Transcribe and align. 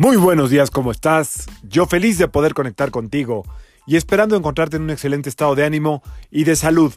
Muy 0.00 0.16
buenos 0.16 0.48
días, 0.48 0.70
¿cómo 0.70 0.92
estás? 0.92 1.44
Yo 1.62 1.84
feliz 1.84 2.16
de 2.16 2.26
poder 2.26 2.54
conectar 2.54 2.90
contigo 2.90 3.44
y 3.86 3.96
esperando 3.96 4.34
encontrarte 4.34 4.78
en 4.78 4.84
un 4.84 4.90
excelente 4.90 5.28
estado 5.28 5.54
de 5.54 5.66
ánimo 5.66 6.02
y 6.30 6.44
de 6.44 6.56
salud. 6.56 6.94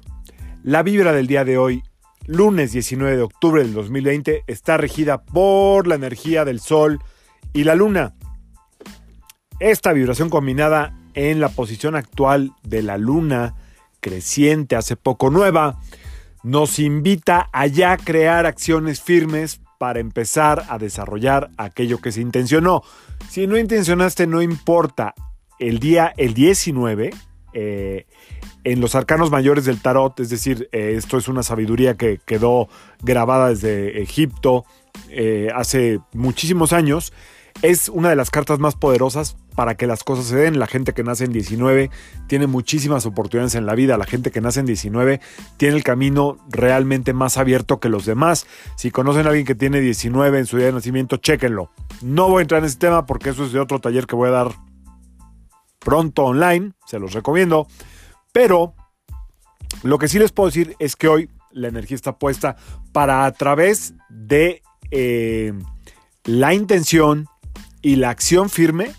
La 0.63 0.83
vibra 0.83 1.11
del 1.11 1.27
día 1.27 1.43
de 1.43 1.57
hoy, 1.57 1.83
lunes 2.27 2.71
19 2.71 3.17
de 3.17 3.23
octubre 3.23 3.61
del 3.61 3.73
2020, 3.73 4.45
está 4.47 4.77
regida 4.77 5.21
por 5.21 5.85
la 5.85 5.95
energía 5.95 6.45
del 6.45 6.61
Sol 6.61 7.01
y 7.51 7.65
la 7.65 7.75
Luna. 7.75 8.15
Esta 9.59 9.91
vibración 9.91 10.29
combinada 10.29 10.97
en 11.13 11.41
la 11.41 11.49
posición 11.49 11.97
actual 11.97 12.53
de 12.63 12.83
la 12.83 12.97
Luna, 12.97 13.55
creciente, 13.99 14.77
hace 14.77 14.95
poco 14.95 15.29
nueva, 15.29 15.77
nos 16.41 16.79
invita 16.79 17.49
a 17.51 17.67
ya 17.67 17.97
crear 17.97 18.45
acciones 18.45 19.01
firmes 19.01 19.59
para 19.83 19.99
empezar 19.99 20.63
a 20.69 20.77
desarrollar 20.77 21.49
aquello 21.57 21.99
que 21.99 22.13
se 22.13 22.21
intencionó. 22.21 22.83
Si 23.27 23.47
no 23.47 23.57
intencionaste, 23.57 24.27
no 24.27 24.41
importa. 24.41 25.13
El 25.59 25.79
día, 25.79 26.13
el 26.15 26.33
19, 26.33 27.09
eh, 27.53 28.05
en 28.63 28.79
los 28.79 28.95
arcanos 28.95 29.29
mayores 29.29 29.65
del 29.65 29.81
tarot, 29.81 30.21
es 30.21 30.29
decir, 30.29 30.69
eh, 30.71 30.93
esto 30.95 31.17
es 31.17 31.27
una 31.27 31.43
sabiduría 31.43 31.95
que 31.95 32.21
quedó 32.25 32.69
grabada 33.01 33.49
desde 33.49 34.01
Egipto 34.01 34.63
eh, 35.09 35.49
hace 35.53 35.99
muchísimos 36.13 36.71
años, 36.71 37.11
es 37.61 37.89
una 37.89 38.09
de 38.09 38.15
las 38.15 38.29
cartas 38.29 38.59
más 38.59 38.75
poderosas 38.75 39.37
para 39.55 39.75
que 39.75 39.87
las 39.87 40.03
cosas 40.03 40.25
se 40.25 40.35
den. 40.35 40.59
La 40.59 40.67
gente 40.67 40.93
que 40.93 41.03
nace 41.03 41.25
en 41.25 41.31
19 41.31 41.89
tiene 42.27 42.47
muchísimas 42.47 43.05
oportunidades 43.05 43.55
en 43.55 43.65
la 43.65 43.75
vida. 43.75 43.97
La 43.97 44.05
gente 44.05 44.31
que 44.31 44.41
nace 44.41 44.59
en 44.59 44.65
19 44.65 45.21
tiene 45.57 45.75
el 45.75 45.83
camino 45.83 46.37
realmente 46.49 47.13
más 47.13 47.37
abierto 47.37 47.79
que 47.79 47.89
los 47.89 48.05
demás. 48.05 48.47
Si 48.75 48.91
conocen 48.91 49.25
a 49.25 49.29
alguien 49.29 49.45
que 49.45 49.55
tiene 49.55 49.79
19 49.79 50.39
en 50.39 50.45
su 50.45 50.57
día 50.57 50.67
de 50.67 50.73
nacimiento, 50.73 51.17
chéquenlo. 51.17 51.69
No 52.01 52.29
voy 52.29 52.39
a 52.39 52.41
entrar 52.41 52.59
en 52.59 52.65
ese 52.65 52.79
tema 52.79 53.05
porque 53.05 53.29
eso 53.29 53.45
es 53.45 53.51
de 53.53 53.59
otro 53.59 53.79
taller 53.79 54.07
que 54.07 54.15
voy 54.15 54.29
a 54.29 54.33
dar 54.33 54.51
pronto 55.79 56.25
online. 56.25 56.73
Se 56.85 56.99
los 56.99 57.13
recomiendo. 57.13 57.67
Pero 58.31 58.73
lo 59.83 59.97
que 59.99 60.07
sí 60.07 60.19
les 60.19 60.31
puedo 60.31 60.49
decir 60.49 60.75
es 60.79 60.95
que 60.95 61.07
hoy 61.07 61.29
la 61.51 61.67
energía 61.67 61.95
está 61.95 62.17
puesta 62.17 62.55
para 62.91 63.25
a 63.25 63.31
través 63.31 63.93
de 64.09 64.63
eh, 64.91 65.53
la 66.25 66.53
intención 66.53 67.27
y 67.83 67.97
la 67.97 68.09
acción 68.09 68.49
firme 68.49 68.93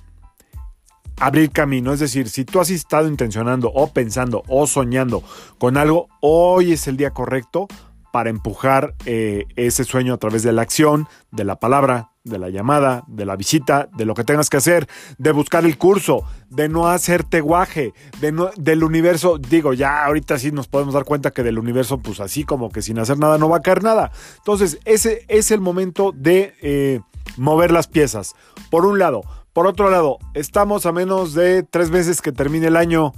abrir 1.18 1.50
camino. 1.50 1.92
Es 1.92 2.00
decir, 2.00 2.28
si 2.28 2.44
tú 2.44 2.60
has 2.60 2.70
estado 2.70 3.08
intencionando 3.08 3.72
o 3.74 3.92
pensando 3.92 4.44
o 4.46 4.68
soñando 4.68 5.24
con 5.58 5.76
algo, 5.76 6.08
hoy 6.20 6.72
es 6.72 6.86
el 6.86 6.96
día 6.96 7.10
correcto 7.10 7.66
para 8.12 8.30
empujar 8.30 8.94
eh, 9.06 9.46
ese 9.56 9.82
sueño 9.82 10.14
a 10.14 10.18
través 10.18 10.44
de 10.44 10.52
la 10.52 10.62
acción, 10.62 11.08
de 11.32 11.42
la 11.42 11.56
palabra, 11.56 12.12
de 12.22 12.38
la 12.38 12.48
llamada, 12.48 13.02
de 13.08 13.26
la 13.26 13.34
visita, 13.34 13.88
de 13.96 14.04
lo 14.04 14.14
que 14.14 14.22
tengas 14.22 14.48
que 14.48 14.56
hacer, 14.56 14.86
de 15.18 15.32
buscar 15.32 15.64
el 15.64 15.76
curso, 15.76 16.24
de 16.48 16.68
no 16.68 16.86
hacerte 16.86 17.40
guaje, 17.40 17.92
de 18.20 18.32
del 18.56 18.84
universo. 18.84 19.38
Digo, 19.38 19.72
ya 19.72 20.04
ahorita 20.04 20.38
sí 20.38 20.52
nos 20.52 20.68
podemos 20.68 20.94
dar 20.94 21.04
cuenta 21.04 21.32
que 21.32 21.42
del 21.42 21.58
universo, 21.58 21.98
pues 21.98 22.20
así 22.20 22.44
como 22.44 22.70
que 22.70 22.82
sin 22.82 23.00
hacer 23.00 23.18
nada 23.18 23.36
no 23.36 23.48
va 23.48 23.56
a 23.56 23.62
caer 23.62 23.82
nada. 23.82 24.12
Entonces, 24.38 24.78
ese 24.84 25.24
es 25.26 25.50
el 25.50 25.60
momento 25.60 26.12
de 26.12 26.54
eh, 26.62 27.00
mover 27.36 27.70
las 27.70 27.86
piezas. 27.86 28.34
Por 28.70 28.86
un 28.86 28.98
lado. 28.98 29.22
Por 29.52 29.66
otro 29.66 29.88
lado, 29.88 30.18
estamos 30.34 30.84
a 30.84 30.92
menos 30.92 31.32
de 31.32 31.62
tres 31.62 31.90
meses 31.90 32.20
que 32.20 32.32
termine 32.32 32.66
el 32.66 32.76
año. 32.76 33.12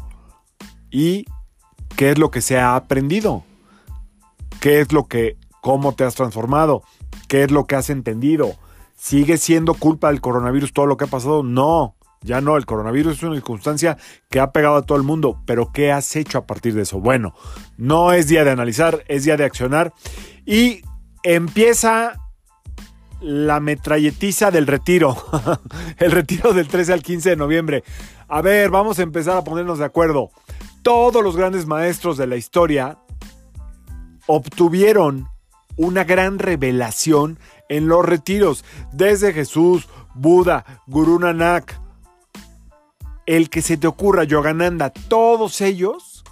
¿Y 0.91 1.25
qué 1.97 2.11
es 2.11 2.19
lo 2.19 2.31
que 2.31 2.43
se 2.43 2.59
ha 2.59 2.77
aprendido? 2.77 3.45
¿Qué 4.61 4.81
es 4.81 4.93
lo 4.93 5.07
que, 5.07 5.39
cómo 5.63 5.95
te 5.95 6.05
has 6.05 6.15
transformado? 6.15 6.83
¿Qué 7.29 7.43
es 7.43 7.51
lo 7.51 7.67
que 7.67 7.77
has 7.77 7.89
entendido? 7.89 8.55
¿Sigue 8.97 9.39
siendo 9.39 9.75
culpa 9.75 10.09
del 10.09 10.21
coronavirus 10.21 10.73
todo 10.73 10.87
lo 10.87 10.97
que 10.97 11.05
ha 11.05 11.09
pasado? 11.09 11.43
No, 11.43 11.97
ya 12.23 12.41
no, 12.41 12.57
el 12.57 12.67
coronavirus 12.67 13.17
es 13.17 13.23
una 13.23 13.35
circunstancia 13.35 13.97
que 14.31 14.41
ha 14.41 14.53
pegado 14.53 14.77
a 14.77 14.83
todo 14.83 14.99
el 14.99 15.05
mundo, 15.05 15.41
pero 15.47 15.71
¿qué 15.73 15.93
has 15.93 16.17
hecho 16.17 16.39
a 16.39 16.47
partir 16.47 16.75
de 16.75 16.83
eso? 16.83 17.01
Bueno, 17.01 17.35
no 17.77 18.13
es 18.13 18.27
día 18.29 18.45
de 18.45 18.51
analizar, 18.51 19.05
es 19.09 19.25
día 19.25 19.37
de 19.37 19.45
accionar 19.45 19.95
y 20.45 20.83
empieza 21.23 22.21
la 23.21 23.61
metralletiza 23.61 24.51
del 24.51 24.67
retiro. 24.67 25.17
el 25.99 26.11
retiro 26.11 26.53
del 26.53 26.69
13 26.69 26.93
al 26.93 27.03
15 27.03 27.31
de 27.31 27.37
noviembre. 27.37 27.85
A 28.29 28.43
ver, 28.43 28.71
vamos 28.71 28.99
a 28.99 29.03
empezar 29.03 29.37
a 29.37 29.45
ponernos 29.45 29.79
de 29.79 29.85
acuerdo. 29.85 30.31
Todos 30.83 31.23
los 31.23 31.37
grandes 31.37 31.67
maestros 31.67 32.17
de 32.17 32.27
la 32.27 32.37
historia 32.37 32.99
obtuvieron 34.27 35.29
una 35.77 36.05
gran 36.05 36.39
revelación 36.39 37.39
en 37.69 37.89
los 37.89 38.05
retiros. 38.05 38.65
Desde 38.93 39.33
Jesús, 39.33 39.89
Buda, 40.15 40.65
Guru 40.87 41.19
Nanak, 41.19 41.81
el 43.27 43.51
que 43.51 43.63
se 43.63 43.77
te 43.77 43.87
ocurra, 43.87 44.25
Yogananda, 44.25 44.91
todos 44.91 45.61
ellos 45.61 46.25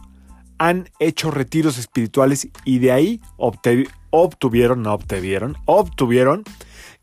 han 0.59 0.89
hecho 1.01 1.31
retiros 1.31 1.79
espirituales 1.79 2.49
y 2.65 2.79
de 2.79 2.93
ahí 2.93 3.21
obtuvieron, 3.37 4.83
no 4.83 4.95
obtuvieron, 4.95 5.57
obtuvieron 5.67 6.45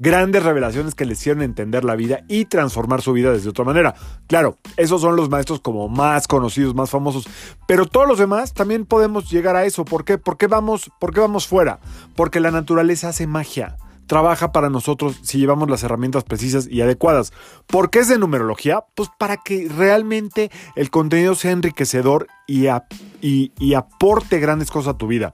grandes 0.01 0.41
revelaciones 0.41 0.95
que 0.95 1.05
les 1.05 1.19
hicieron 1.19 1.43
entender 1.43 1.83
la 1.85 1.95
vida 1.95 2.21
y 2.27 2.45
transformar 2.45 3.03
su 3.03 3.13
vida 3.13 3.31
desde 3.31 3.49
otra 3.49 3.63
manera. 3.63 3.93
Claro, 4.25 4.57
esos 4.75 4.99
son 4.99 5.15
los 5.15 5.29
maestros 5.29 5.61
como 5.61 5.89
más 5.89 6.27
conocidos, 6.27 6.73
más 6.73 6.89
famosos, 6.89 7.29
pero 7.67 7.85
todos 7.85 8.07
los 8.07 8.17
demás 8.17 8.55
también 8.55 8.85
podemos 8.85 9.29
llegar 9.29 9.55
a 9.55 9.65
eso. 9.65 9.85
¿Por 9.85 10.03
qué? 10.03 10.17
¿Por 10.17 10.37
qué 10.37 10.47
vamos, 10.47 10.89
por 10.99 11.13
qué 11.13 11.19
vamos 11.19 11.47
fuera? 11.47 11.79
Porque 12.15 12.39
la 12.39 12.49
naturaleza 12.49 13.09
hace 13.09 13.27
magia 13.27 13.77
trabaja 14.07 14.51
para 14.51 14.69
nosotros 14.69 15.19
si 15.21 15.37
llevamos 15.37 15.69
las 15.69 15.83
herramientas 15.83 16.25
precisas 16.25 16.67
y 16.67 16.81
adecuadas. 16.81 17.31
¿Por 17.67 17.89
qué 17.91 17.99
es 17.99 18.09
de 18.09 18.17
numerología? 18.17 18.83
Pues 18.93 19.07
para 19.17 19.37
que 19.37 19.69
realmente 19.69 20.51
el 20.75 20.89
contenido 20.89 21.33
sea 21.35 21.51
enriquecedor 21.51 22.27
y 22.47 22.65
aporte 23.75 24.39
grandes 24.39 24.69
cosas 24.69 24.95
a 24.95 24.97
tu 24.97 25.07
vida. 25.07 25.33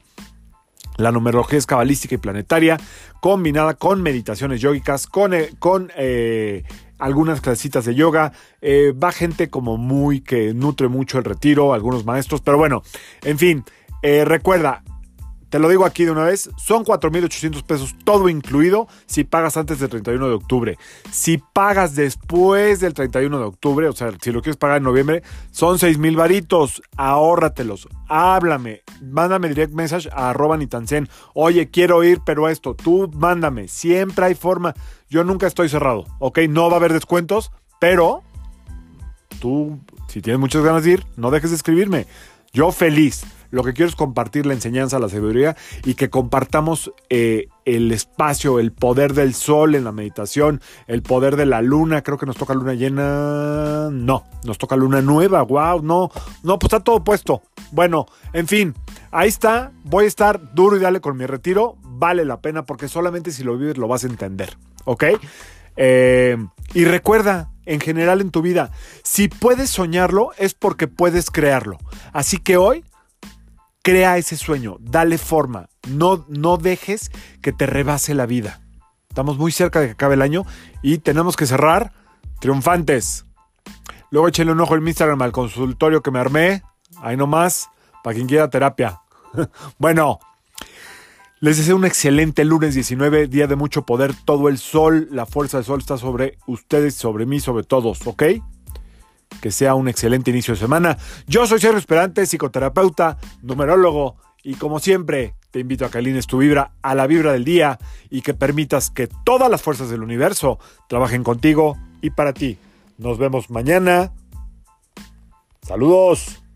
La 0.98 1.12
numerología 1.12 1.60
es 1.60 1.66
cabalística 1.66 2.16
y 2.16 2.18
planetaria, 2.18 2.78
combinada 3.22 3.76
con 3.76 4.02
meditaciones 4.02 4.62
yógicas, 4.62 5.08
con, 5.08 5.34
eh, 5.34 5.52
con 5.60 5.92
eh, 5.96 6.64
algunas 6.98 7.40
clasitas 7.40 7.86
de 7.86 7.94
yoga. 7.96 8.34
Eh, 8.62 8.92
va 8.92 9.12
gente 9.12 9.50
como 9.50 9.78
muy 9.78 10.22
que 10.22 10.54
nutre 10.54 10.88
mucho 10.88 11.20
el 11.20 11.24
retiro, 11.24 11.74
algunos 11.74 12.04
maestros, 12.04 12.42
pero 12.42 12.58
bueno, 12.58 12.82
en 13.24 13.38
fin, 13.38 13.64
recuerda, 14.02 14.84
te 15.50 15.60
lo 15.60 15.70
digo 15.70 15.86
aquí 15.86 16.04
de 16.04 16.12
una 16.12 16.24
vez, 16.24 16.50
son 16.58 16.84
4.800 16.84 17.64
pesos 17.64 17.96
todo 18.04 18.30
incluido 18.30 18.88
si 19.06 19.24
pagas 19.24 19.58
antes 19.58 19.80
del 19.80 19.90
31 19.90 20.28
de 20.28 20.34
octubre. 20.34 20.78
Si 21.12 21.38
pagas 21.38 21.96
después 21.96 22.80
del 22.80 22.94
31 22.94 23.38
de 23.38 23.46
octubre, 23.46 23.88
o 23.88 23.94
sea, 23.94 24.12
si 24.22 24.32
lo 24.32 24.42
quieres 24.42 24.58
pagar 24.58 24.78
en 24.78 24.84
noviembre, 24.84 25.24
son 25.52 25.78
6.000 25.78 26.16
varitos, 26.16 26.82
ahórratelos, 26.98 27.88
háblame, 28.08 28.82
mándame 29.02 29.50
direct 29.50 29.74
message 29.74 30.10
a 30.12 30.32
arroba 30.32 30.58
nitansen. 30.58 31.08
Oye, 31.34 31.70
quiero 31.70 32.04
ir, 32.04 32.20
pero 32.26 32.50
esto, 32.50 32.76
tú 32.76 33.10
mándame, 33.16 33.68
siempre 33.68 34.26
hay 34.26 34.36
forma. 34.36 34.74
Yo 35.10 35.24
nunca 35.24 35.48
estoy 35.48 35.70
cerrado, 35.70 36.06
¿ok? 36.20 36.40
No 36.50 36.68
va 36.68 36.74
a 36.74 36.80
haber 36.80 36.94
descuentos, 36.94 37.52
pero 37.80 38.24
tú, 39.40 39.80
si 40.08 40.22
tienes 40.22 40.40
muchas 40.40 40.64
ganas 40.64 40.84
de 40.84 40.92
ir, 40.92 41.06
no 41.16 41.32
dejes 41.32 41.52
de 41.52 41.56
escribirme. 41.56 42.06
Yo 42.52 42.72
feliz. 42.72 43.26
Lo 43.52 43.64
que 43.64 43.74
quiero 43.74 43.90
es 43.90 43.96
compartir 43.96 44.46
la 44.46 44.54
enseñanza, 44.54 45.00
la 45.00 45.10
sabiduría 45.10 45.56
y 45.86 45.96
que 45.96 46.10
compartamos 46.10 46.92
eh, 47.10 47.48
el 47.66 47.92
espacio, 47.92 48.60
el 48.60 48.72
poder 48.72 49.14
del 49.14 49.34
sol 49.34 49.76
en 49.76 49.84
la 49.84 49.92
meditación, 49.92 50.62
el 50.88 51.02
poder 51.02 51.36
de 51.36 51.46
la 51.46 51.62
luna. 51.62 52.02
Creo 52.02 52.18
que 52.18 52.26
nos 52.26 52.38
toca 52.38 52.54
luna 52.54 52.74
llena. 52.74 53.90
No, 53.92 54.24
nos 54.44 54.58
toca 54.58 54.76
luna 54.76 55.02
nueva. 55.02 55.42
Wow, 55.44 55.82
no, 55.82 56.12
no, 56.44 56.60
pues 56.60 56.74
está 56.74 56.84
todo 56.84 57.04
puesto. 57.04 57.42
Bueno, 57.72 58.06
en 58.34 58.48
fin, 58.48 58.74
ahí 59.12 59.30
está. 59.30 59.72
Voy 59.84 60.06
a 60.06 60.08
estar 60.08 60.54
duro 60.54 60.78
y 60.78 60.80
dale 60.80 61.02
con 61.02 61.18
mi 61.18 61.26
retiro. 61.26 61.78
Vale 61.84 62.26
la 62.26 62.42
pena 62.42 62.66
porque 62.66 62.88
solamente 62.88 63.32
si 63.32 63.44
lo 63.44 63.58
vives 63.58 63.78
lo 63.78 63.88
vas 63.88 64.04
a 64.04 64.08
entender. 64.08 64.58
¿Ok? 64.86 65.06
Eh, 65.78 66.38
y 66.74 66.86
recuerda, 66.86 67.52
en 67.66 67.80
general 67.80 68.22
en 68.22 68.32
tu 68.32 68.42
vida, 68.42 68.72
si 69.04 69.28
puedes 69.28 69.70
soñarlo 69.70 70.32
es 70.38 70.54
porque 70.54 70.88
puedes 70.88 71.30
crearlo. 71.30 71.78
Así 72.14 72.38
que 72.38 72.58
hoy 72.58 72.84
Crea 73.88 74.18
ese 74.18 74.36
sueño, 74.36 74.76
dale 74.82 75.18
forma, 75.18 75.70
no, 75.88 76.26
no 76.28 76.58
dejes 76.58 77.10
que 77.42 77.54
te 77.54 77.66
rebase 77.66 78.14
la 78.16 78.26
vida. 78.26 78.60
Estamos 79.08 79.38
muy 79.38 79.54
cerca 79.54 79.80
de 79.80 79.86
que 79.86 79.92
acabe 79.94 80.16
el 80.16 80.22
año 80.22 80.44
y 80.82 80.98
tenemos 80.98 81.38
que 81.38 81.46
cerrar 81.46 81.94
triunfantes. 82.42 83.26
Luego 84.12 84.28
échenle 84.28 84.52
un 84.52 84.60
ojo 84.60 84.76
en 84.76 84.86
Instagram 84.86 85.22
al 85.22 85.32
consultorio 85.32 86.02
que 86.02 86.12
me 86.12 86.20
armé. 86.20 86.64
Ahí 86.98 87.16
nomás, 87.16 87.70
para 88.04 88.14
quien 88.14 88.28
quiera 88.28 88.50
terapia. 88.50 89.00
bueno, 89.78 90.20
les 91.40 91.56
deseo 91.56 91.78
un 91.78 91.86
excelente 91.86 92.44
lunes 92.44 92.76
19, 92.76 93.28
día 93.28 93.48
de 93.48 93.56
mucho 93.56 93.86
poder. 93.86 94.14
Todo 94.26 94.50
el 94.50 94.58
sol, 94.58 95.08
la 95.12 95.26
fuerza 95.26 95.60
del 95.60 95.66
sol 95.66 95.80
está 95.80 95.98
sobre 95.98 96.40
ustedes, 96.46 96.94
sobre 96.94 97.26
mí, 97.26 97.40
sobre 97.40 97.64
todos, 97.64 98.06
¿ok? 98.06 98.24
Que 99.42 99.52
sea 99.52 99.76
un 99.76 99.88
excelente 99.88 100.32
inicio 100.32 100.54
de 100.54 100.60
semana. 100.60 100.98
Yo 101.28 101.46
soy 101.48 101.60
Sergio 101.60 101.80
Esperante, 101.80 102.26
psicoterapeuta, 102.26 103.18
numerólogo 103.42 104.18
y 104.44 104.56
como 104.56 104.80
siempre, 104.80 105.36
te 105.52 105.60
invito 105.60 105.86
a 105.86 105.92
que 105.92 105.98
alines 105.98 106.26
tu 106.26 106.38
vibra 106.38 106.72
a 106.82 106.96
la 106.96 107.06
vibra 107.06 107.34
del 107.34 107.44
día 107.44 107.80
y 108.10 108.22
que 108.22 108.34
permitas 108.34 108.90
que 108.90 109.08
todas 109.26 109.52
las 109.52 109.62
fuerzas 109.62 109.90
del 109.90 110.04
universo 110.04 110.58
trabajen 110.88 111.24
contigo 111.24 111.78
y 112.02 112.12
para 112.12 112.32
ti. 112.32 112.58
Nos 112.98 113.18
vemos 113.18 113.50
mañana. 113.50 114.14
Saludos. 115.62 116.47